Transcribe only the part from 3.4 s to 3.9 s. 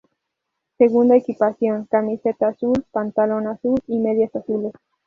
azul,